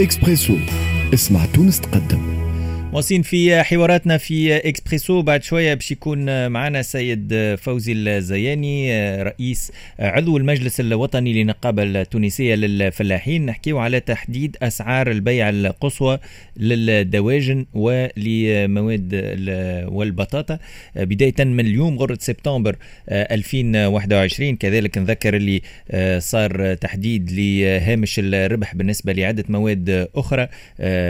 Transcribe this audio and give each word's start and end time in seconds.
اكسبريسو 0.00 0.56
اسمع 1.14 1.44
تونس 1.44 1.80
تقدم. 1.80 2.43
واصلين 2.94 3.22
في 3.22 3.62
حواراتنا 3.62 4.18
في 4.18 4.56
إكسبريسو. 4.56 5.22
بعد 5.22 5.42
شوية 5.42 5.74
باش 5.74 5.90
يكون 5.90 6.48
معنا 6.48 6.80
السيد 6.80 7.54
فوزي 7.58 7.92
الزياني 7.92 8.92
رئيس 9.22 9.72
عضو 9.98 10.36
المجلس 10.36 10.80
الوطني 10.80 11.32
للنقابه 11.32 11.82
التونسية 11.82 12.54
للفلاحين. 12.54 13.46
نحكيو 13.46 13.78
على 13.78 14.00
تحديد 14.00 14.56
أسعار 14.62 15.10
البيع 15.10 15.48
القصوى 15.48 16.18
للدواجن 16.56 17.66
ولمواد 17.74 19.14
والبطاطا. 19.88 20.58
بداية 20.96 21.44
من 21.44 21.66
اليوم 21.66 21.98
غرة 21.98 22.18
سبتمبر 22.20 22.76
2021 23.08 24.56
كذلك 24.56 24.98
نذكر 24.98 25.36
اللي 25.36 25.62
صار 26.20 26.74
تحديد 26.74 27.30
لهامش 27.32 28.20
الربح 28.24 28.74
بالنسبة 28.74 29.12
لعدة 29.12 29.44
مواد 29.48 30.08
أخرى 30.14 30.48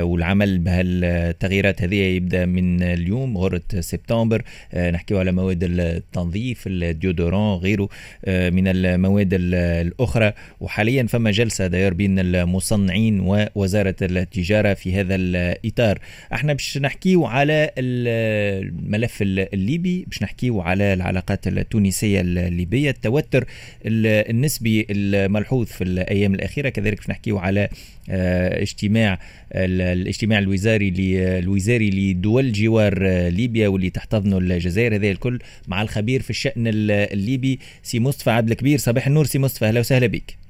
والعمل 0.00 0.58
بهالتغييرات 0.58 1.73
الحلقات 1.74 1.82
هذه 1.82 2.16
يبدأ 2.16 2.46
من 2.46 2.82
اليوم 2.82 3.38
غرة 3.38 3.62
سبتمبر. 3.80 4.42
آه، 4.74 4.90
نحكيو 4.90 5.18
على 5.18 5.32
مواد 5.32 5.64
التنظيف 5.64 6.64
الديودورون 6.66 7.58
غيره 7.58 7.88
آه، 8.24 8.50
من 8.50 8.68
المواد 8.68 9.30
الأخرى. 9.32 10.32
وحاليا 10.60 11.06
فما 11.06 11.30
جلسة 11.30 11.66
داير 11.66 11.94
بين 11.94 12.18
المصنعين 12.18 13.20
ووزارة 13.20 13.96
التجارة 14.02 14.74
في 14.74 14.94
هذا 14.94 15.14
الإطار. 15.14 15.98
أحنا 16.32 16.52
باش 16.52 16.78
نحكيو 16.78 17.26
على 17.26 17.70
الملف 17.78 19.18
الليبي 19.22 20.04
باش 20.08 20.22
نحكيو 20.22 20.60
على 20.60 20.92
العلاقات 20.92 21.46
التونسية 21.46 22.20
الليبية. 22.20 22.90
التوتر 22.90 23.44
النسبي 23.86 24.86
الملحوظ 24.90 25.66
في 25.66 25.84
الأيام 25.84 26.34
الأخيرة 26.34 26.68
كذلك 26.68 26.96
باش 26.96 27.10
نحكيو 27.10 27.38
على 27.38 27.68
اجتماع 28.08 29.18
الاجتماع 29.54 30.38
الوزاري 30.38 30.92
الوزاري 31.38 31.90
لدول 31.90 32.52
جوار 32.52 32.98
آه، 33.02 33.28
ليبيا 33.28 33.68
واللي 33.68 33.90
تحتضنه 33.90 34.38
الجزائر 34.38 34.94
هذا 34.94 35.10
الكل 35.10 35.38
مع 35.68 35.82
الخبير 35.82 36.22
في 36.22 36.30
الشأن 36.30 36.64
الليبي 36.66 37.58
سي 37.82 38.00
مصطفى 38.00 38.30
عبد 38.30 38.50
الكبير. 38.50 38.78
صباح 38.78 39.06
النور 39.06 39.24
سي 39.24 39.38
مصطفى 39.38 39.64
أهلا 39.66 39.80
وسهلا 39.80 40.06
بك. 40.06 40.43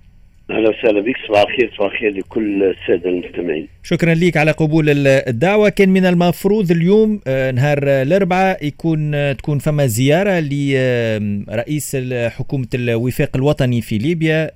أهلا 0.51 0.69
وسهلا 0.69 1.01
بك. 1.01 1.17
صباح 1.29 1.43
الخير 1.43 1.71
صباح 1.79 1.93
الخير 1.93 2.17
لكل 2.17 2.63
السادة 2.63 3.11
المستمعين. 3.11 3.69
شكرا 3.83 4.15
لك 4.15 4.37
على 4.37 4.51
قبول 4.51 5.09
الدعوة. 5.09 5.69
كان 5.69 5.89
من 5.89 6.07
المفروض 6.07 6.71
اليوم 6.71 7.21
آه، 7.27 7.51
نهار 7.51 7.79
الأربعاء 7.83 8.67
يكون 8.67 9.37
تكون 9.37 9.59
فما 9.59 9.87
زيارة 9.87 10.41
لرئيس 10.41 11.97
حكومة 12.13 12.67
الوفاق 12.75 13.31
الوطني 13.37 13.81
في 13.81 13.99
ليبيا 13.99 14.51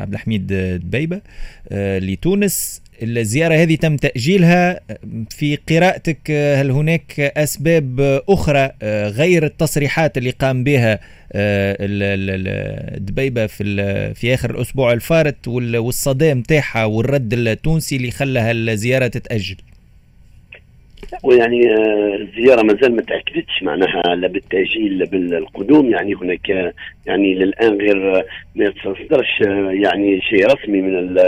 عبد 0.00 0.12
الحميد 0.12 0.46
دبيبة 0.82 1.20
لتونس. 1.98 2.82
الزيارة 3.02 3.54
هذه 3.54 3.74
تم 3.74 3.96
تأجيلها 3.96 4.80
في 5.30 5.56
قراءتك 5.68 6.30
هل 6.30 6.70
هناك 6.70 7.20
أسباب 7.20 8.00
أخرى 8.28 8.70
غير 9.08 9.44
التصريحات 9.44 10.18
اللي 10.18 10.30
قام 10.30 10.64
بها 10.64 11.00
الدبيبة 12.96 13.46
في 13.46 14.14
في 14.14 14.34
آخر 14.34 14.50
الأسبوع 14.50 14.92
الفارط 14.92 15.48
والصدام 15.48 16.42
تاعها 16.42 16.84
والرد 16.84 17.34
التونسي 17.34 17.96
اللي 17.96 18.10
خلى 18.10 18.50
الزيارة 18.50 19.06
تتأجل؟ 19.06 19.56
ويعني 21.22 21.74
آه، 21.74 22.14
الزيارة 22.14 22.62
ما 22.62 22.78
زال 22.82 22.96
ما 22.96 23.02
تأكدتش 23.02 23.62
معناها 23.62 24.14
لا 24.14 24.28
بالتأجيل 24.28 25.06
بالقدوم. 25.06 25.90
يعني 25.90 26.14
هناك 26.14 26.74
يعني 27.06 27.34
للآن 27.34 27.80
غير 27.80 28.24
ما 28.56 28.70
تصدرش 28.70 29.40
يعني 29.82 30.20
شيء 30.20 30.46
رسمي 30.46 30.80
من 30.80 31.18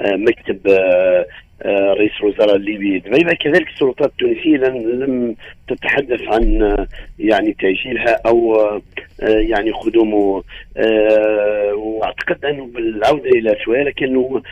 مكتب 0.00 0.66
آه، 0.68 1.26
آه، 1.62 1.94
رئيس 1.94 2.12
الوزراء 2.20 2.56
الليبي. 2.56 2.98
دبيبة 2.98 3.32
كذلك 3.32 3.68
السلطات 3.68 4.10
التونسية 4.10 4.56
لم 4.56 5.34
تتحدث 5.68 6.22
عن 6.22 6.76
يعني 7.18 7.52
تأجيلها 7.52 8.20
أو 8.26 8.58
يعني 9.22 9.70
قدومه 9.70 10.42
وأعتقد 11.74 12.44
أنه 12.44 12.66
بالعودة 12.66 13.28
إلى 13.30 13.56
سؤالك 13.64 14.02
انه 14.02 14.42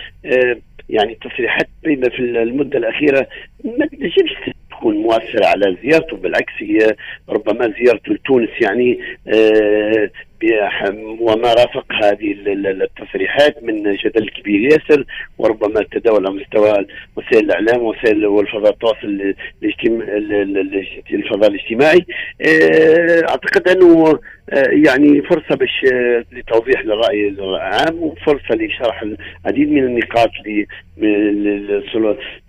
يعني 0.89 1.15
تصريحات 1.15 1.69
دبيبة 1.83 2.09
في 2.09 2.19
المدة 2.19 2.79
الأخيرة 2.79 3.27
ما 3.65 3.87
تنجمش 3.87 4.35
تكون 4.79 4.97
مؤثرة 4.97 5.47
على 5.47 5.77
زيارته 5.83 6.17
بالعكس 6.17 6.53
هي 6.59 6.97
ربما 7.29 7.75
زيارته 7.79 8.13
لتونس 8.13 8.51
يعني 8.61 8.99
آه، 9.29 10.11
وما 11.21 11.53
رافق 11.53 11.85
هذه 12.03 12.35
التصريحات 12.47 13.63
من 13.63 13.97
جدل 13.97 14.29
كبير 14.29 14.61
ياسر 14.61 15.05
وربما 15.39 15.85
تداول 15.93 16.27
على 16.27 16.37
مستوى 16.37 16.87
وسائل 17.17 17.45
الإعلام 17.45 17.83
وسائل 17.83 18.27
والفضاء 18.27 18.73
التواصل 18.73 19.35
الفضاء 21.13 21.51
الاجتماعي. 21.51 22.07
آه، 22.47 23.23
أعتقد 23.29 23.69
أنه 23.69 24.19
آه، 24.51 24.71
يعني 24.87 25.23
فرصة 25.23 25.57
باش 25.57 25.85
لتوضيح 26.33 26.81
للرأي 26.81 27.29
العام 27.29 28.03
وفرصة 28.03 28.55
لشرح 28.55 29.05
العديد 29.47 29.71
من 29.71 29.85
النقاط 29.85 30.31
في 30.45 30.67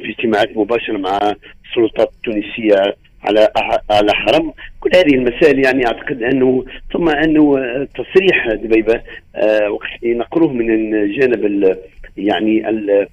اجتماعات 0.01 0.57
مباشرة 0.57 0.97
مع 0.97 1.35
السلطات 1.69 2.11
التونسية 2.17 2.95
على 3.23 3.47
على 3.91 4.13
حرم. 4.13 4.53
كل 4.79 4.89
هذه 4.95 5.15
المسائل 5.15 5.65
يعني 5.65 5.87
أعتقد 5.87 6.23
أنه 6.23 6.65
ثم 6.93 7.09
أنه 7.09 7.57
تصريح 7.85 8.53
دبيبة 8.53 9.01
آه، 9.35 9.69
وقت 9.71 10.03
نقروه 10.03 10.53
من 10.53 10.95
الجانب 10.95 11.77
يعني 12.17 12.67
آه، 12.67 13.07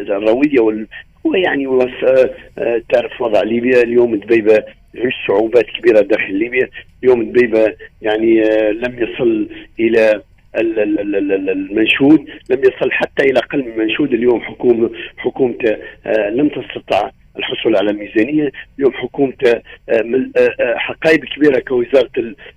الرويه 0.00 0.86
هو 1.26 1.34
يعني 1.34 1.66
آه، 1.66 2.82
تعرف 2.88 3.22
وضع 3.22 3.42
ليبيا. 3.42 3.82
اليوم 3.82 4.16
دبيبة 4.16 4.64
يعيش 4.94 5.14
صعوبات 5.28 5.64
كبيرة 5.64 6.00
داخل 6.00 6.34
ليبيا. 6.34 6.68
اليوم 7.02 7.22
دبيبة 7.22 7.74
يعني 8.02 8.40
لم 8.72 8.98
يصل 8.98 9.48
إلى 9.80 10.22
المنشود 10.56 12.20
لم 12.50 12.58
يصل 12.58 12.92
حتى 12.92 13.22
إلى 13.22 13.40
قلب 13.40 13.66
المنشود. 13.66 14.12
اليوم 14.12 14.40
حكومه 14.40 14.90
حكومته 15.16 15.76
لم 16.30 16.48
تستطع 16.48 17.10
الحصول 17.38 17.76
على 17.76 17.92
ميزانية. 17.92 18.52
اليوم 18.78 18.92
حكومته 18.92 19.50
آه، 19.50 19.62
آه، 19.88 20.40
آه، 20.60 20.76
حقائب 20.76 21.24
كبيرة 21.24 21.58
كوزارة 21.58 22.10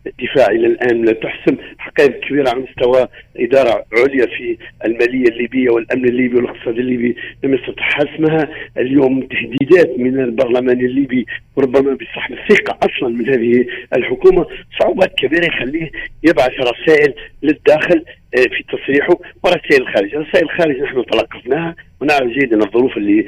الدفاع 0.07 0.47
إلى 0.47 0.67
الآن 0.67 1.05
لا 1.05 1.13
تحسم. 1.13 1.57
حقائب 1.77 2.11
كبيرة 2.11 2.49
على 2.49 2.59
مستوى 2.59 3.07
إدارة 3.37 3.85
عليا 3.93 4.25
في 4.25 4.57
المالية 4.85 5.29
الليبية 5.29 5.69
والأمن 5.69 6.05
الليبي 6.05 6.35
والاقتصاد 6.35 6.77
الليبي 6.79 7.15
لم 7.43 7.53
يستطع 7.53 7.83
حسمها. 7.83 8.49
اليوم 8.77 9.21
تهديدات 9.21 9.99
من 9.99 10.19
البرلمان 10.19 10.79
الليبي 10.85 11.25
ربما 11.57 11.93
بسحب 11.93 12.33
الثقه 12.33 12.77
أصلا 12.83 13.09
من 13.09 13.29
هذه 13.29 13.65
الحكومة. 13.95 14.45
صعوبات 14.79 15.13
كبيرة 15.17 15.45
يخليه 15.45 15.91
يبعث 16.23 16.53
رسائل 16.59 17.13
للداخل 17.43 18.03
في 18.35 18.77
تصريحه 18.77 19.19
ورسائل 19.43 19.81
الخارج، 19.81 20.15
رسائل 20.15 20.43
الخارج 20.43 20.81
نحن 20.81 21.05
تلقفناها 21.05 21.75
ونعرف 22.01 22.27
جيدا 22.27 22.57
الظروف 22.65 22.97
اللي 22.97 23.25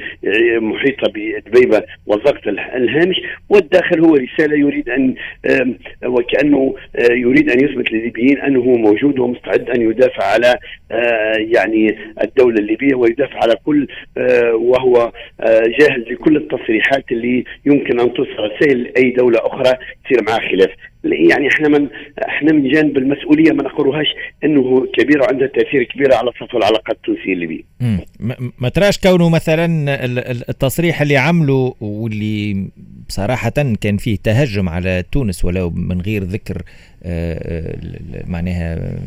محيطة 0.60 1.12
بدبيبه 1.14 1.82
والضغط 2.06 2.46
الهامش 2.48 3.16
والداخل 3.48 4.00
هو 4.00 4.14
رسالة 4.14 4.56
يريد 4.56 4.88
أن 4.88 5.14
وكأنه 6.04 6.74
آه، 6.96 7.12
يريد 7.12 7.50
أن 7.50 7.64
يثبت 7.64 7.92
للليبيين 7.92 8.40
أنه 8.40 8.62
موجود 8.62 9.18
ومستعد 9.18 9.70
أن 9.70 9.82
يدافع 9.90 10.24
على 10.24 10.54
آه، 10.92 11.36
يعني 11.38 11.98
الدولة 12.22 12.58
الليبية 12.58 12.94
ويدافع 12.94 13.38
على 13.42 13.54
كل 13.64 13.86
آه، 14.18 14.54
وهو 14.54 15.12
جاهز 15.80 16.00
لكل 16.10 16.36
التصريحات 16.36 17.04
اللي 17.12 17.44
يمكن 17.66 18.00
أن 18.00 18.12
توصل 18.12 18.38
رسائل 18.38 18.92
أي 18.96 19.10
دولة 19.10 19.38
أخرى 19.38 19.78
يصير 20.04 20.24
معها 20.28 20.48
خلاف. 20.48 20.70
يعني 21.04 21.48
إحنا 21.48 21.68
من 21.68 21.88
إحنا 22.28 22.52
من 22.52 22.68
جانب 22.68 22.96
المسؤولية 22.96 23.52
ما 23.52 23.62
نقولوهاش 23.62 24.06
إنه 24.44 24.86
كبيرة 24.98 25.22
وعندها 25.22 25.46
تأثير 25.46 25.84
كبير 25.84 26.14
على 26.14 26.30
صف 26.40 26.56
العلاقات 26.56 26.96
التونسية 26.96 27.32
الليبيه. 27.32 27.62
ما 28.58 28.68
تراش 28.68 28.98
كونه 28.98 29.28
مثلا 29.28 30.04
التصريح 30.50 31.02
اللي 31.02 31.16
عمله 31.16 31.74
واللي 31.80 32.68
بصراحة 33.08 33.50
كان 33.80 33.96
فيه 33.96 34.16
تهجم 34.24 34.68
على 34.68 35.04
تونس 35.12 35.44
ولو 35.44 35.70
من 35.70 36.00
غير 36.00 36.22
ذكر 36.22 36.62
آه، 37.02 37.38
آه، 37.42 38.24
معناها 38.26 38.98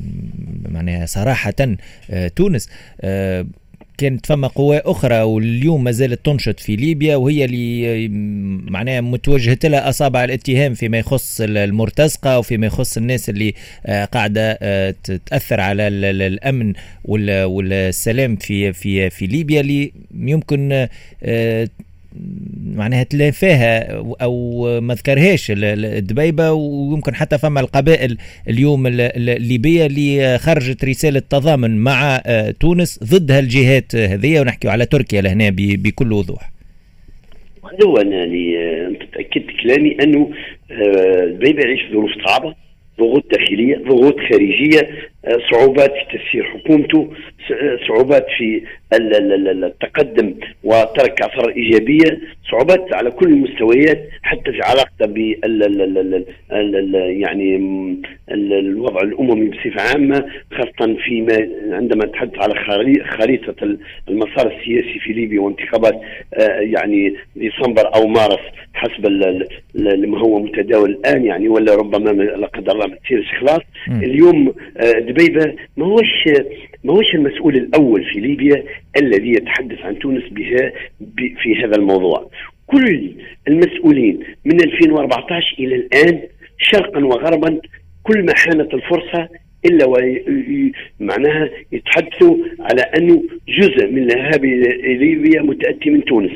معناها 0.70 1.06
صراحة 1.06 1.54
آه، 2.12 2.28
تونس 2.28 2.70
كانت 4.02 4.26
فما 4.26 4.48
قوى 4.48 4.78
أخرى 4.78 5.22
واليوم 5.22 5.84
ما 5.84 5.92
زالت 5.92 6.26
تنشط 6.26 6.60
في 6.60 6.76
ليبيا 6.76 7.16
وهي 7.16 7.46
اللي 7.46 8.08
معناها 8.72 9.02
متوجهة 9.02 9.60
لها 9.64 9.90
أصابع 9.90 10.24
الاتهام 10.24 10.74
فيما 10.74 10.98
يخص 10.98 11.42
المرتزقة 11.42 12.40
وفيما 12.40 12.68
يخص 12.68 12.98
الناس 12.98 13.30
اللي 13.30 13.54
آه، 13.86 14.06
قاعدة 14.06 14.58
آه، 14.62 14.96
تأثر 15.26 15.60
على 15.60 15.88
الأمن 15.88 16.74
والسلام 17.06 18.36
في 18.36 18.74
في 18.74 19.10
في 19.10 19.28
ليبيا 19.28 19.62
اللي 19.62 19.94
يمكن 20.16 20.88
آه، 21.24 21.70
معناها 22.76 23.04
تلافاها 23.04 24.04
أو 24.22 24.66
ما 24.82 24.94
ذكرهاش 24.94 25.52
الدبيبة 25.56 26.52
ويمكن 26.52 27.16
حتى 27.16 27.38
فما 27.38 27.60
القبائل 27.60 28.18
اليوم 28.50 28.88
الليبية 28.88 29.86
اللي 29.86 30.38
خرجت 30.38 30.86
رسالة 30.86 31.20
تضامن 31.20 31.78
مع 31.78 32.22
تونس 32.60 33.00
ضد 33.04 33.32
هالجهات 33.32 33.96
هذه 33.96 34.40
ونحكي 34.42 34.70
على 34.70 34.86
تركيا 34.86 35.22
لهنا 35.22 35.50
بكل 35.56 36.14
وضوح. 36.14 36.52
هو 37.86 37.98
أنا 37.98 38.24
اللي 38.24 38.98
تاكدت 39.14 39.48
كلامي 39.64 39.98
أنه 40.04 40.32
الدبيبة 40.72 41.64
يعيش 41.64 41.82
ظروف 41.92 42.12
صعبة 42.28 42.56
ضغوط 43.00 43.32
داخلية 43.32 43.78
ضغوط 43.78 44.16
خارجية 44.30 44.90
صعوبات 45.52 45.92
في 45.92 46.18
تسيير 46.18 46.44
حكومته 46.44 47.14
صعوبات 47.88 48.26
في 48.38 48.62
التقدم 48.94 50.34
وترك 50.64 51.22
اثار 51.22 51.50
ايجابيه 51.50 52.20
صعوبات 52.52 52.96
على 52.96 53.12
كل 53.12 53.28
المستويات 53.28 54.10
حتى 54.24 54.52
في 54.52 54.60
علاقته 54.64 55.06
بال 55.06 56.26
يعني 57.22 57.56
الوضع 58.32 59.02
الاممي 59.02 59.50
بصفه 59.50 59.82
عامه 59.82 60.26
خاصه 60.52 60.96
فيما 61.06 61.50
عندما 61.72 62.06
نتحدث 62.06 62.38
على 62.40 62.56
خريطه 63.20 63.78
المسار 64.10 64.48
السياسي 64.48 65.00
في 65.00 65.14
ليبيا 65.14 65.42
وانتخابات 65.42 66.02
يعني 66.60 67.16
ديسمبر 67.36 67.96
أو 67.96 68.08
مارس 68.08 68.40
حسب 68.74 69.08
ما 70.08 70.20
هو 70.20 70.40
متداول 70.40 70.90
الان 70.90 71.26
يعني 71.26 71.48
ولا 71.50 71.76
ربما 71.76 72.10
لا 72.10 72.48
قدر 72.48 72.72
الله 72.72 72.88
ما 72.88 72.96
تصيرش 72.96 73.32
خلاص 73.40 73.62
اليوم 74.04 74.54
دبيبه 75.00 75.54
ما 75.78 75.86
هوش 75.86 76.24
ما 76.84 76.94
هوش 76.94 77.16
المسؤول 77.16 77.56
الأول 77.56 78.06
في 78.06 78.20
ليبيا 78.20 78.64
الذي 78.98 79.30
يتحدث 79.30 79.80
عن 79.80 80.00
تونس 80.00 80.24
بها 80.32 80.72
في 81.18 81.56
هذا 81.64 81.76
الموضوع. 81.76 82.30
كل 82.68 83.12
المسؤولين 83.48 84.20
من 84.46 84.62
2014 84.62 85.56
إلى 85.60 85.76
الآن 85.76 86.22
شرقا 86.58 87.06
وغربا 87.06 87.62
كل 88.04 88.26
ما 88.26 88.34
حانت 88.36 88.74
الفرصة 88.74 89.30
إلا 89.66 89.86
معناها 91.00 91.50
يتحدثوا 91.72 92.38
على 92.60 92.82
أنه 92.82 93.24
جزء 93.48 93.92
من 93.92 94.08
لهاب 94.08 94.46
ليبيا 94.46 95.42
متأتي 95.42 95.90
من 95.90 96.04
تونس. 96.04 96.32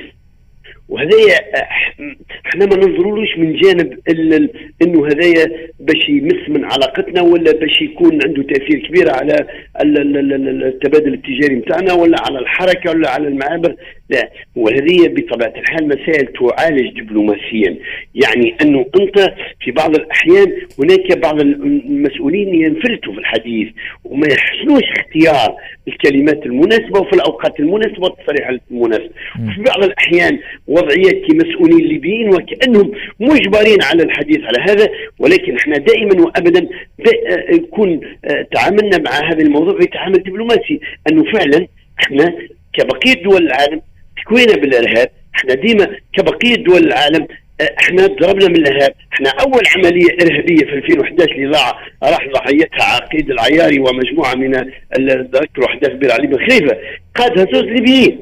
وهذايا 0.90 1.36
إحنا 2.46 2.66
ما 2.66 2.76
ننظرولوش 2.76 3.38
من 3.38 3.56
جانب 3.56 4.00
انه 4.82 5.08
هذايا 5.08 5.46
باش 5.80 6.10
يمس 6.10 6.50
من 6.50 6.66
علاقتنا 6.66 7.22
ولا 7.22 7.52
باش 7.52 7.82
يكون 7.82 8.20
عنده 8.26 8.44
تأثير 8.44 8.88
كبير 8.88 9.12
على 9.12 9.36
التبادل 9.82 11.14
التجاري 11.14 11.56
نتاعنا 11.56 11.94
ولا 11.94 12.18
على 12.22 12.40
الحركة 12.40 12.90
ولا 12.90 13.10
على 13.10 13.28
المعابر. 13.28 13.76
لا 14.10 14.30
وهذه 14.56 15.08
بطبيعة 15.08 15.54
الحال 15.58 15.88
مسائل 15.88 16.28
تعالج 16.28 17.02
دبلوماسيا. 17.02 17.78
يعني 18.16 18.56
أنه 18.62 18.86
أنت 19.02 19.34
في 19.62 19.72
بعض 19.72 19.96
الأحيان 19.96 20.52
هناك 20.80 21.18
بعض 21.18 21.40
المسؤولين 21.40 22.56
ينفلتوا 22.56 23.14
في 23.14 23.20
الحديث 23.20 23.68
وما 24.04 24.28
يحسنوش 24.28 24.84
اختيار. 24.98 25.56
الكلمات 25.88 26.46
المناسبة 26.46 27.00
وفي 27.00 27.14
الأوقات 27.14 27.60
المناسبة 27.60 28.04
والتصريحات 28.04 28.62
المناسبه 28.72 29.10
وفي 29.48 29.62
بعض 29.62 29.84
الأحيان 29.84 30.40
وضعيات 30.68 31.16
كمسؤولين 31.28 31.88
ليبيين 31.88 32.30
وكأنهم 32.30 32.92
مجبرين 33.20 33.84
على 33.84 34.04
الحديث 34.04 34.40
على 34.44 34.72
هذا 34.72 34.90
ولكن 35.20 35.56
إحنا 35.56 35.78
دائما 35.78 36.22
وابدا 36.26 36.68
يكون 37.50 38.02
تعاملنا 38.54 38.98
مع 38.98 39.12
هذا 39.32 39.42
الموضوع 39.42 39.74
بتعامل 39.74 40.18
دبلوماسي. 40.24 40.80
أنه 41.12 41.24
فعلا 41.32 41.68
إحنا 42.00 42.34
كبقية 42.74 43.24
دول 43.24 43.46
العالم 43.48 43.82
تكوينا 44.24 44.54
بالإرهاب 44.54 45.10
إحنا 45.36 45.54
ديما 45.54 45.88
كبقية 46.14 46.56
دول 46.56 46.84
العالم 46.88 47.28
إحنا 47.62 48.08
ضربنا 48.08 48.48
من 48.48 48.56
الارهاب، 48.56 48.94
إحنا 49.14 49.30
أول 49.30 49.62
عملية 49.76 50.08
إرهابية 50.22 50.66
في 50.66 50.74
2011 50.74 51.32
اللي 51.32 51.48
ضاع 51.48 51.80
راح 52.04 52.28
ضحيتها 52.34 52.84
عقيد 52.84 53.32
العياري 53.32 53.80
ومجموعة 53.80 54.36
من 54.36 54.52
ذكروا 55.34 55.68
احداث 55.68 55.92
بير 55.92 56.12
علي 56.12 56.28
بن 56.28 56.38
خليفة. 56.38 56.78
قادها 57.16 57.46
زوز 57.54 57.64
ليبيين. 57.64 58.20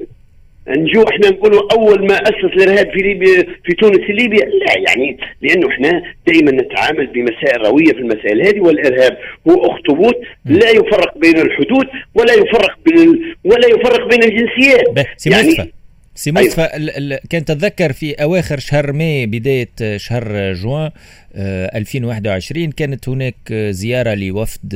نجو 0.68 1.04
إحنا 1.04 1.30
نقولوا 1.30 1.74
أول 1.74 2.08
ما 2.08 2.16
أسس 2.16 2.44
الإرهاب 2.44 2.92
في 2.92 2.98
ليبيا 2.98 3.46
في 3.66 3.74
تونس 3.74 4.10
ليبيا. 4.10 4.46
لا 4.46 4.78
يعني 4.88 5.18
لأنه 5.42 5.68
إحنا 5.68 6.04
دائما 6.28 6.52
نتعامل 6.52 7.08
بمسائل 7.08 7.66
روية 7.66 7.94
في 7.94 8.00
المسائل 8.00 8.48
هذه 8.48 8.60
والإرهاب. 8.60 9.18
هو 9.50 9.72
اخطبوط 9.72 10.16
لا 10.46 10.70
يفرق 10.70 11.18
بين 11.18 11.40
الحدود 11.40 11.88
ولا 12.16 12.34
يفرق 12.34 12.78
بين 12.86 13.36
ولا 13.44 13.68
يفرق 13.68 14.08
بين 14.08 14.24
الجنسيات. 14.24 15.08
يعني 15.26 15.74
سي 16.16 16.32
مصطفى 16.32 16.62
أيوة. 16.62 17.20
كان 17.30 17.46
تتذكر 17.46 17.94
في 17.94 18.14
أواخر 18.14 18.60
شهر 18.60 18.92
ماي 18.92 19.26
بداية 19.26 19.98
شهر 19.98 20.54
جوان 20.54 20.92
2021 21.36 22.72
كانت 22.72 23.10
هناك 23.10 23.54
زيارة 23.54 24.14
لوفد 24.14 24.76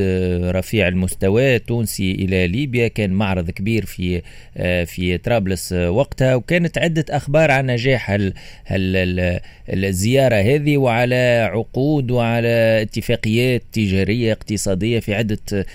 رفيع 0.55 0.87
المستوى 0.87 1.59
تونسي 1.59 2.11
إلى 2.11 2.47
ليبيا 2.47 2.87
كان 2.87 3.09
معرض 3.09 3.51
كبير 3.51 3.85
في 3.85 4.21
في 4.85 5.17
طرابلس 5.23 5.73
وقتها 5.73 6.35
وكانت 6.35 6.77
عدة 6.77 7.05
أخبار 7.09 7.51
عن 7.51 7.65
نجاح 7.65 8.17
الزيارة 9.69 10.35
هذه 10.35 10.77
وعلى 10.77 11.49
عقود 11.53 12.11
وعلى 12.11 12.81
اتفاقيات 12.81 13.63
تجارية 13.73 14.31
اقتصادية 14.31 14.99
في 14.99 15.13
عدة 15.13 15.65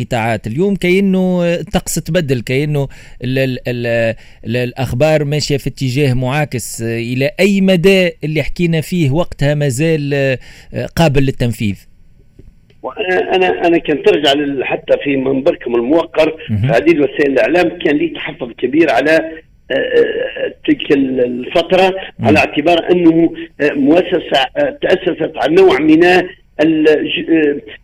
قطاعات 0.00 0.46
اليوم 0.46 0.76
كأنه 0.76 1.44
الطقس 1.44 1.94
تبدل 1.94 2.40
كأنه 2.40 2.88
الأخبار 4.96 5.24
ماشية 5.24 5.56
في 5.56 5.68
اتجاه 5.68 6.14
معاكس 6.14 6.82
إلى 6.82 7.30
أي 7.40 7.60
مدى 7.60 8.10
اللي 8.24 8.42
حكينا 8.42 8.80
فيه 8.80 9.10
وقتها 9.10 9.54
مازال 9.54 10.38
قابل 10.96 11.22
للتنفيذ؟ 11.22 11.76
أنا 13.34 13.66
أنا 13.66 13.78
كان 13.78 14.02
ترجع 14.02 14.30
حتى 14.64 14.96
في 15.04 15.16
منبركم 15.16 15.74
الموقر 15.74 16.36
عديد 16.64 17.00
وسائل 17.00 17.32
الإعلام 17.32 17.78
كان 17.78 17.96
لي 17.96 18.08
تحفظ 18.08 18.52
كبير 18.58 18.90
على 18.90 19.12
آه، 19.70 19.74
آه، 19.74 20.54
تلك 20.66 20.92
الفترة 20.92 21.94
على 22.20 22.38
اعتبار 22.38 22.90
أنه 22.92 23.32
مؤسسة 23.62 24.40
آه، 24.56 24.78
تأسست 24.82 25.32
على 25.36 25.54
نوع 25.54 25.78
من 25.78 26.00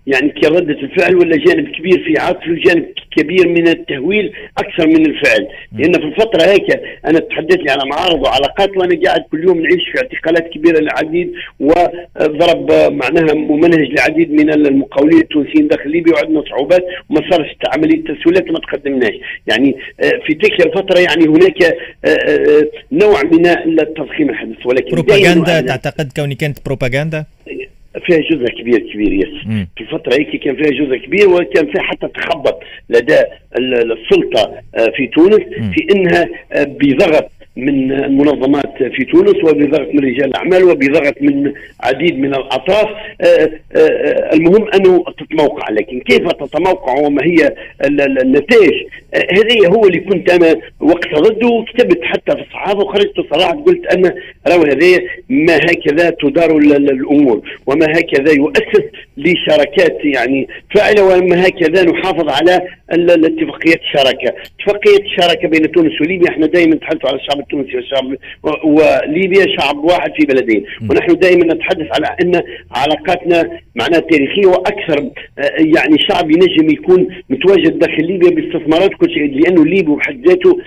يعني 0.06 0.28
كردة 0.42 0.80
الفعل 0.80 1.16
ولا 1.16 1.36
جانب 1.36 1.68
كبير 1.68 2.04
في 2.04 2.20
عطف 2.20 2.48
وجانب 2.48 2.86
كبير 3.16 3.48
من 3.48 3.68
التهويل 3.68 4.32
أكثر 4.58 4.86
من 4.86 5.06
الفعل. 5.06 5.48
لأن 5.72 5.92
في 5.92 6.04
الفترة 6.04 6.42
هيك 6.42 6.80
أنا 7.06 7.18
تحدث 7.18 7.56
لي 7.56 7.70
على 7.70 7.82
معارض 7.90 8.26
وعلاقات 8.26 8.76
وأنا 8.76 9.00
قاعد 9.04 9.20
كل 9.32 9.44
يوم 9.44 9.60
نعيش 9.60 9.82
في 9.92 9.98
اعتقالات 9.98 10.48
كبيرة 10.52 10.78
للعديد 10.78 11.32
وضرب 11.60 12.72
معناها 12.92 13.34
ممنهج 13.34 13.88
لعديد 13.98 14.32
من 14.32 14.52
المقاولين 14.52 15.20
التونسيين 15.20 15.68
داخل 15.68 15.90
ليبيا 15.90 16.12
وعندنا 16.14 16.44
صعوبات 16.50 16.84
وما 17.10 17.30
صارش 17.30 17.48
عمليه 17.66 18.04
تسويلات 18.04 18.50
ما 18.50 18.58
تقدمناش. 18.58 19.14
يعني 19.46 19.76
آه، 20.00 20.20
في 20.26 20.34
تلك 20.34 20.66
الفترة 20.66 21.00
يعني 21.00 21.24
هناك 21.24 21.62
آه، 21.62 22.08
آه، 22.08 22.68
نوع 22.92 23.22
من 23.22 23.46
التضخيم 23.80 24.30
الحدث 24.30 24.66
ولكن 24.66 24.90
بروباغندا 24.90 25.60
تعتقد 25.60 26.12
كوني 26.16 26.34
كانت 26.34 26.58
بروباغندا؟ 26.66 27.24
فيها 28.06 28.18
جزء 28.18 28.46
كبير 28.46 28.78
كبير 28.78 29.12
يس. 29.12 29.46
في 29.76 29.80
الفترة 29.80 30.14
هيك 30.14 30.36
كان 30.44 30.56
فيها 30.56 30.84
جزء 30.84 30.96
كبير 30.96 31.28
وكان 31.28 31.66
فيها 31.66 31.82
حتى 31.82 32.08
تخبط 32.08 32.60
لدى 32.90 33.18
السلطة 33.58 34.52
آه، 34.74 34.92
في 34.96 35.06
تونس 35.06 35.40
في 35.74 35.86
إنها 35.94 36.28
آه، 36.52 36.64
بضغط 36.64 37.30
من 37.56 37.92
المنظمات 37.92 38.82
في 38.82 39.04
تونس 39.04 39.36
وبضغط 39.44 39.94
من 39.94 39.98
رجال 39.98 40.24
الأعمال 40.24 40.64
وبضغط 40.64 41.14
من 41.20 41.52
عديد 41.80 42.18
من 42.18 42.34
الأطراف. 42.34 42.88
آه، 43.20 43.50
المهم 44.34 44.68
أنه 44.74 45.04
تتموقع. 45.18 45.70
لكن 45.70 46.00
كيف 46.00 46.28
تتموقع 46.28 46.92
وما 46.92 47.22
هي 47.24 47.54
النتائج؟ 48.22 48.72
هذه 49.14 49.66
هو 49.66 49.86
اللي 49.86 50.00
كنت 50.00 50.30
أنا 50.30 50.60
وقتها 50.80 51.20
ضده 51.20 51.48
وكتبت 51.48 52.00
حتى 52.02 52.36
في 52.36 52.42
الصحافة 52.42 52.78
وخرجت 52.78 53.20
صراحة 53.30 53.52
قلت 53.52 53.86
أنا 53.86 54.14
راهو 54.48 54.62
هذه 54.62 55.00
ما 55.32 55.56
هكذا 55.56 56.10
تدار 56.10 56.56
الأمور 56.56 57.42
وما 57.66 57.86
هكذا 57.86 58.32
يؤسس 58.32 58.84
لشراكات 59.16 59.98
يعني 60.04 60.48
فاعله 60.74 61.02
وما 61.02 61.46
هكذا 61.46 61.84
نحافظ 61.84 62.28
على 62.28 62.60
الاتفاقيات 62.92 63.80
الشراكة، 63.80 64.34
اتفاقية 64.60 65.04
الشراكة 65.04 65.48
بين 65.48 65.72
تونس 65.72 66.00
وليبيا 66.00 66.28
إحنا 66.28 66.46
دائما 66.46 66.74
نتحدث 66.74 67.06
على 67.06 67.16
الشعب 67.16 67.40
التونسي 67.40 67.76
والشعب 67.76 68.16
وليبيا 68.64 69.46
شعب 69.58 69.84
واحد 69.84 70.10
في 70.18 70.26
بلدين، 70.26 70.64
ونحن 70.90 71.18
دائما 71.18 71.54
نتحدث 71.54 71.86
على 71.92 72.16
أن 72.22 72.42
علاقاتنا 72.70 73.58
معناها 73.74 74.00
تاريخية 74.00 74.46
وأكثر 74.46 75.10
يعني 75.58 75.96
شعب 76.08 76.30
ينجم 76.30 76.70
يكون 76.70 77.08
متواجد 77.30 77.78
داخل 77.78 78.06
ليبيا 78.06 78.30
باستثمارات 78.30 78.90
كل 78.94 79.10
شيء 79.10 79.40
لأنه 79.40 79.64
ليبيا 79.64 79.94
بحد 79.94 80.28
ذاته 80.28 80.58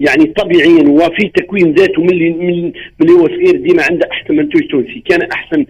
يعني 0.00 0.24
طبيعيا 0.24 0.88
وفي 0.88 1.30
تكوين 1.36 1.74
ذاته 1.74 2.02
من 2.02 2.10
اللي 2.10 2.30
من 2.30 2.72
اللي 3.00 3.12
صغير 3.48 3.60
ديما 3.62 3.82
عنده 3.90 4.08
أحسن 4.12 4.36
منتوج 4.36 4.62
تونسي. 4.70 5.02
كان 5.08 5.22
أحسن 5.22 5.66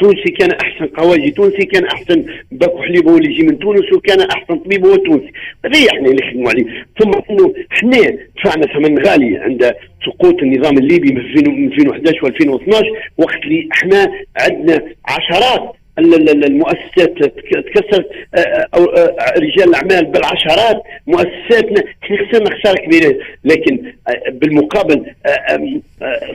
تونسي 0.00 0.30
كان 0.38 0.50
أحسن 0.50 0.86
قواجي 0.86 1.30
تونسي 1.30 1.64
كان 1.66 1.84
أحسن 1.84 2.24
باكو 2.52 2.82
حليب 2.82 3.08
هو 3.08 3.16
اللي 3.16 3.30
يجي 3.30 3.42
من 3.42 3.58
تونس 3.58 3.92
وكان 3.92 4.20
أحسن 4.20 4.56
طبيب 4.58 4.86
هو 4.86 4.96
تونسي. 4.96 5.32
هذا 5.64 5.88
إحنا 5.88 6.08
اللي 6.10 6.26
نخدموا 6.26 6.50
عليه. 6.50 6.86
ثم 7.00 7.10
إنه 7.30 7.54
إحنا 7.72 8.18
دفعنا 8.36 8.66
ثمن 8.74 9.06
غالي 9.06 9.36
عند 9.36 9.74
سقوط 10.06 10.42
النظام 10.42 10.78
الليبي 10.78 11.12
من 11.12 11.20
2011 11.20 12.32
و2012 12.32 12.84
وقت 13.18 13.44
اللي 13.44 13.68
إحنا 13.72 14.12
عندنا 14.40 14.82
عشرات 15.08 15.72
المؤسسات 15.98 17.18
تكسرت 17.18 18.10
آه، 18.34 18.38
آه، 18.38 18.66
أو 18.74 18.84
آه، 18.84 19.34
رجال 19.38 19.68
الأعمال 19.68 20.04
بالعشرات 20.04 20.82
مؤسساتنا 21.06 21.82
خسرنا 22.04 22.58
خساره 22.58 22.80
كبيرة. 22.80 23.16
لكن 23.44 23.92
بالمقابل 24.32 25.04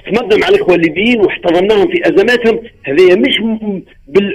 صمدنا 0.06 0.38
مع 0.38 0.48
الإخوة 0.48 0.76
الليبيين 0.76 1.22
واحتضناهم 1.22 1.88
في 1.88 2.02
أزماتهم. 2.08 2.60
هذه 2.84 3.16
مش 3.16 3.40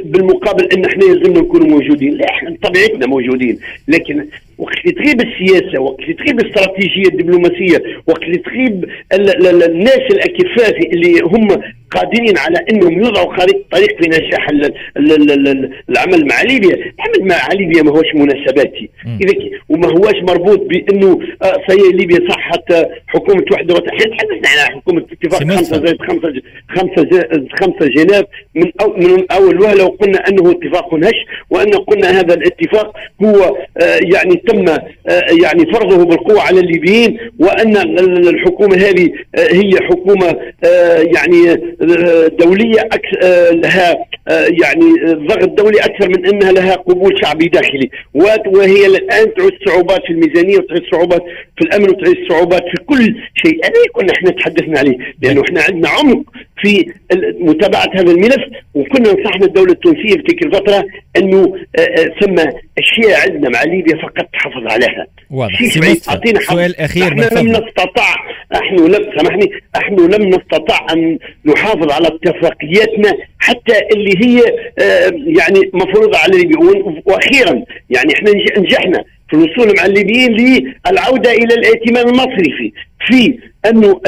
بالمقابل 0.05 0.65
أن 0.73 0.85
إحنا 0.85 1.05
لازمنا 1.05 1.41
نكونوا 1.41 1.69
موجودين. 1.69 2.15
لا 2.15 2.31
إحنا 2.31 2.51
بطبيعتنا 2.51 3.07
موجودين. 3.07 3.59
لكن 3.89 4.27
وقت 4.61 4.77
اللي 4.85 4.93
تغيب 4.93 5.21
السياسة 5.21 5.81
وقت 5.81 6.01
اللي 6.01 6.15
تغيب 6.15 6.41
الاستراتيجية 6.41 7.09
الدبلوماسية 7.09 7.83
وقت 8.07 8.23
اللي 8.23 8.39
تغيب 8.39 8.85
الناس 9.13 10.01
الأكفاء 10.11 10.93
اللي 10.93 11.21
هم 11.23 11.49
قادرين 11.91 12.39
على 12.39 12.59
إنهم 12.73 13.03
يوضعوا 13.05 13.37
خريطه 13.37 13.61
طريق 13.73 14.03
في 14.03 14.09
نجاح 14.09 14.49
العمل 15.89 16.27
مع 16.27 16.43
ليبيا، 16.43 16.75
العمل 16.75 17.29
مع 17.29 17.49
ليبيا 17.53 17.83
ما 17.83 17.91
هوش 17.91 18.15
مناسباتي، 18.15 18.91
إذا 19.21 19.35
وما 19.69 19.89
هوش 19.89 20.15
مربوط 20.23 20.61
بإنه 20.61 21.19
آه 21.43 21.53
صحيح 21.69 21.95
ليبيا 21.95 22.29
صحت 22.29 22.73
حكومة 23.07 23.45
وحده 23.53 23.75
وتحديد 23.75 24.11
تحدثنا 24.11 24.63
عن 24.63 24.75
حكومة 24.81 25.05
اتفاق 25.13 25.41
خمسة 25.41 25.87
زائد 25.87 26.03
خمسة 26.03 26.33
خمسة 26.69 27.29
خمسة 27.61 27.87
جناب. 27.97 28.27
من 28.55 28.73
أو 28.81 28.97
من 28.97 29.25
اول 29.33 29.61
وهله 29.61 29.85
وقلنا 29.85 30.29
أنه 30.29 30.51
اتفاق 30.51 30.95
هش 30.95 31.27
وأن 31.51 31.71
قلنا 31.71 32.21
هذا 32.21 32.35
الاتفاق 32.35 32.97
هو 33.25 33.57
آه 33.83 33.99
يعني 34.15 34.35
تم 34.51 34.69
آه 34.69 35.23
يعني 35.43 35.73
فرضه 35.73 36.05
بالقوة 36.05 36.41
على 36.43 36.61
الليبيين 36.61 37.19
وأن 37.39 37.77
الحكومة 38.29 38.77
هذه 38.77 39.11
آه 39.35 39.53
هي 39.55 39.71
حكومة 39.91 40.37
آه 40.65 40.99
يعني 40.99 41.57
دولية 42.39 42.89
لها 43.53 43.97
يعني 44.63 45.15
ضغط 45.29 45.49
دولي 45.49 45.79
أكثر 45.81 46.09
من 46.09 46.27
أنها 46.27 46.53
لها 46.53 46.75
قبول 46.75 47.13
شعبي 47.25 47.49
داخلي. 47.49 47.91
وهي 48.15 48.87
الآن 48.87 49.35
تعيش 49.35 49.53
صعوبات 49.67 50.01
في 50.07 50.11
الميزانية 50.13 50.57
وتعيش 50.59 50.83
صعوبات 50.93 51.23
في 51.59 51.65
الأمن 51.65 51.91
وتعيش 51.91 52.19
صعوبات 52.29 52.63
في 52.63 52.85
كل 52.87 53.15
شيء. 53.45 53.65
هذا 53.65 53.73
كنا 53.93 54.13
إحنا 54.17 54.31
تحدثنا 54.31 54.79
عليه 54.79 54.97
لأنه 55.23 55.43
إحنا 55.43 55.61
عندنا 55.63 55.89
عمق 55.89 56.23
في 56.63 56.87
متابعة 57.41 57.87
هذا 57.95 58.11
الملف 58.13 58.43
وكنا 58.75 59.13
نصحنا 59.13 59.47
الدولة 59.47 59.73
التونسية 59.73 60.17
في 60.17 60.23
تلك 60.23 60.43
الفترة 60.47 60.85
أنه 61.17 61.55
ثم 62.21 62.35
أشياء 62.79 63.21
عندنا 63.31 63.49
مع 63.51 63.63
ليبيا 63.63 63.97
فقط 64.03 64.27
تحافظ 64.41 64.67
عليها. 64.73 65.07
واضح. 65.31 65.63
سؤال 66.41 66.81
أخير 66.81 67.05
إحنا 67.05 67.41
لم 67.41 67.49
نستطع 67.49 68.15
إحنا 68.55 68.77
لم 68.81 69.13
سامحني 69.19 69.51
إحنا 69.77 69.97
لم 70.03 70.29
نستطع 70.29 70.87
أن 70.93 71.19
نحافظ 71.47 71.93
على 71.93 72.09
اتفاقياتنا 72.09 73.13
حتى 73.39 73.75
اللي 73.95 74.27
هي 74.27 74.41
آه 74.79 75.11
يعني 75.39 75.71
مفروضة 75.75 76.19
على 76.19 76.39
ليبيا 76.39 77.03
وأخيرا 77.05 77.65
يعني 77.91 78.15
إحنا 78.15 78.31
نجحنا. 78.59 79.05
في 79.31 79.37
الوصول 79.37 79.75
مع 79.77 79.87
الليبيين 79.87 80.33
للعودة 80.33 81.33
إلى 81.33 81.55
الائتمان 81.55 82.09
المصرفي 82.09 82.73
في 83.07 83.39
أنه 83.67 84.01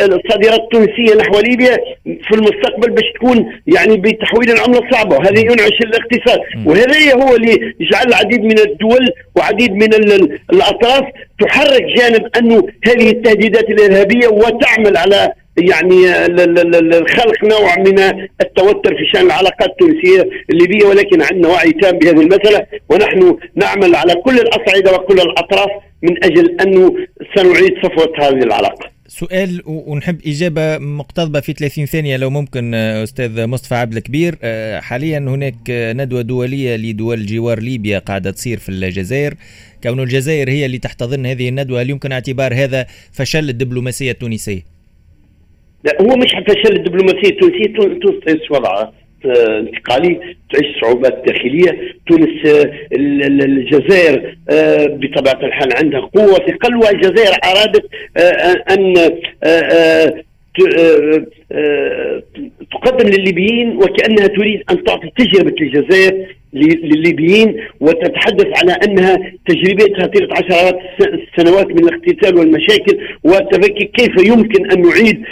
الصادرات 0.00 0.60
التونسية 0.60 1.14
نحو 1.16 1.40
ليبيا 1.40 1.76
في 2.04 2.34
المستقبل 2.34 2.90
باش 2.90 3.04
تكون 3.14 3.52
يعني 3.66 3.96
بتحويل 3.96 4.50
العملة 4.50 4.78
الصعبة. 4.78 5.16
وهذا 5.16 5.40
ينعش 5.40 5.80
الاقتصاد. 5.80 6.40
وهذا 6.66 7.14
هو 7.14 7.36
اللي 7.36 7.74
يجعل 7.80 8.06
العديد 8.08 8.40
من 8.44 8.58
الدول 8.58 9.08
وعديد 9.36 9.72
من 9.72 9.94
الأطراف 10.52 11.04
تحرك 11.40 11.82
جانب 11.82 12.26
أنه 12.38 12.66
هذه 12.86 13.10
التهديدات 13.10 13.70
الإرهابية 13.70 14.28
وتعمل 14.28 14.96
على 14.96 15.32
يعني 15.58 16.12
خلق 17.06 17.44
نوع 17.44 17.78
من 17.78 17.98
التوتر 18.40 18.94
في 18.96 19.04
شان 19.12 19.26
العلاقات 19.26 19.68
التونسية 19.68 20.30
الليبية 20.50 20.86
ولكن 20.86 21.22
عندنا 21.22 21.48
وعي 21.48 21.72
تام 21.72 21.98
بهذه 21.98 22.20
المسألة 22.20 22.66
ونحن 22.88 23.36
نعمل 23.54 23.94
على 23.94 24.14
كل 24.14 24.38
الأصعدة 24.38 24.92
وكل 24.92 25.20
الأطراف 25.20 25.70
من 26.02 26.24
أجل 26.24 26.56
انه 26.60 26.94
سنعيد 27.36 27.74
صفوة 27.82 28.12
هذه 28.18 28.42
العلاقة. 28.42 28.96
سؤال 29.08 29.62
ونحب 29.66 30.18
إجابة 30.26 30.78
مقتضبة 30.78 31.40
في 31.40 31.52
30 31.52 31.86
ثانية 31.86 32.16
لو 32.16 32.30
ممكن 32.30 32.74
أستاذ 32.74 33.46
مصطفى 33.46 33.74
عبد 33.74 33.96
الكبير 33.96 34.34
حاليا 34.80 35.18
هناك 35.18 35.54
ندوة 35.70 36.22
دولية 36.22 36.76
لدول 36.76 37.26
جوار 37.26 37.60
ليبيا 37.60 37.98
قاعدة 37.98 38.30
تصير 38.30 38.58
في 38.58 38.68
الجزائر 38.68 39.34
كون 39.82 40.00
الجزائر 40.00 40.50
هي 40.50 40.66
اللي 40.66 40.78
تحتضن 40.78 41.26
هذه 41.26 41.48
الندوة 41.48 41.82
هل 41.82 41.90
يمكن 41.90 42.12
اعتبار 42.12 42.54
هذا 42.54 42.86
فشل 43.12 43.48
الدبلوماسية 43.48 44.10
التونسية؟ 44.10 44.75
لا 45.86 46.02
هو 46.02 46.16
مش 46.16 46.32
فشل 46.46 46.76
الدبلوماسية 46.76 47.30
التونسية 47.30 47.74
تونس 47.74 48.24
تعيش 48.26 48.50
وضعها 48.50 48.92
انتقالي 49.24 50.36
تعيش 50.52 50.80
صعوبات 50.80 51.22
داخلية 51.26 51.78
تونس 52.08 52.46
آه، 52.46 52.72
الجزائر 52.92 54.36
آه، 54.50 54.86
بطبيعة 54.86 55.46
الحال 55.46 55.68
عندها 55.76 56.00
قوة 56.00 56.34
ثقل 56.34 56.74
والجزائر 56.74 57.32
أرادت 57.44 57.84
آه، 58.16 58.64
أن 58.74 58.94
تقدم 62.72 63.08
للليبيين 63.08 63.76
وكأنها 63.76 64.26
تريد 64.26 64.62
أن 64.70 64.84
تعطي 64.84 65.10
تجربة 65.18 65.54
الجزائر 65.60 66.36
للليبيين 66.56 67.56
وتتحدث 67.80 68.46
على 68.62 68.72
أنها 68.72 69.18
تجربتها 69.48 70.06
طيله 70.06 70.28
عشرات 70.32 70.78
السنوات 71.00 71.66
من 71.66 71.78
الاقتتال 71.78 72.38
والمشاكل 72.38 72.98
وتفكر 73.24 73.82
كيف 73.84 74.26
يمكن 74.26 74.70
أن 74.70 74.82
نعيد 74.82 75.22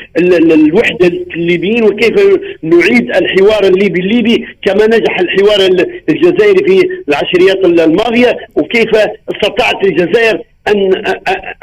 الوحدة 0.53 1.07
الليبيين 1.07 1.85
وكيف 1.85 2.15
نعيد 2.63 3.17
الحوار 3.17 3.65
الليبي 3.65 4.01
الليبي 4.01 4.47
كما 4.63 4.87
نجح 4.87 5.21
الحوار 5.21 5.89
الجزائري 6.09 6.65
في 6.67 6.89
العشريات 7.09 7.65
الماضية؟ 7.65 8.37
وكيف 8.57 8.91
استطاعت 9.35 9.85
الجزائر 9.85 10.41
ان 10.69 11.05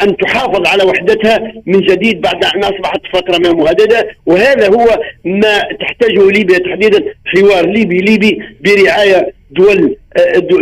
أن 0.02 0.18
تحافظ 0.18 0.68
على 0.68 0.84
وحدتها 0.84 1.54
من 1.66 1.82
جديد 1.82 2.22
بعد 2.22 2.46
أن 2.46 2.64
أصبحت 2.64 3.02
فترة 3.14 3.38
ما 3.38 3.54
مهددة؟ 3.54 4.08
وهذا 4.26 4.68
هو 4.68 5.00
ما 5.26 5.60
تحتاجه 5.80 6.32
ليبيا 6.32 6.58
تحديدا 6.58 7.04
حوار 7.26 7.66
ليبي 7.66 7.98
ليبي 7.98 8.42
برعاية 8.66 9.34
دول 9.52 9.98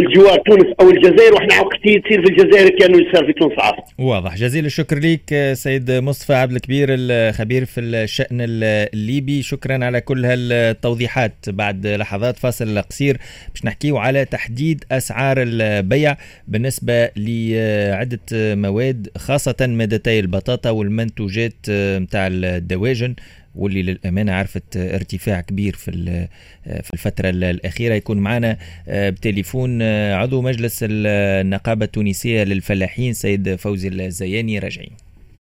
الجوار 0.03 0.39
تونس 0.45 0.65
أو 0.81 0.89
الجزائر 0.89 1.33
وإحنا 1.33 1.61
وقت 1.61 1.77
تصير 1.79 2.01
في 2.07 2.15
الجزائر 2.15 2.79
كانوا 2.79 2.99
يصير 3.01 3.25
في 3.25 3.33
تونس 3.33 3.53
عاصم. 3.59 3.81
واضح. 3.97 4.35
جزيل 4.35 4.65
الشكر 4.65 4.99
لك 4.99 5.53
سيد 5.53 5.91
مصطفى 5.91 6.33
عبد 6.33 6.51
الكبير 6.51 6.87
الخبير 6.89 7.65
في 7.65 7.81
الشأن 7.81 8.37
الليبي. 8.41 9.41
شكرا 9.41 9.85
على 9.85 10.01
كل 10.01 10.25
هالتوضيحات. 10.25 11.33
بعد 11.47 11.87
لحظات 11.87 12.37
فاصل 12.37 12.81
قصير 12.81 13.17
باش 13.53 13.65
نحكيو 13.65 13.97
على 13.97 14.25
تحديد 14.25 14.83
أسعار 14.91 15.37
البيع 15.39 16.17
بالنسبة 16.47 17.09
لعدة 17.17 18.19
مواد 18.31 19.07
خاصة 19.17 19.55
مادتي 19.61 20.19
البطاطا 20.19 20.69
والمنتوجات 20.69 21.53
نتاع 21.69 22.27
الدواجن. 22.31 23.15
واللي 23.59 23.81
للأمانة 23.81 24.33
عرفت 24.33 24.77
ارتفاع 24.77 25.41
كبير 25.41 25.75
في 25.75 25.91
في 26.63 26.93
الفترة 26.93 27.29
الأخيرة. 27.29 27.93
يكون 27.93 28.17
معنا 28.17 28.57
آه، 28.87 29.09
بتليفون 29.09 29.81
آه، 29.81 30.15
عضو 30.15 30.41
مجلس 30.41 30.79
النقابة 30.83 31.85
التونسية 31.85 32.43
للفلاحين 32.43 33.13
سيد 33.13 33.55
فوزي 33.55 33.87
الزياني. 33.87 34.59
راجعين. 34.59 35.08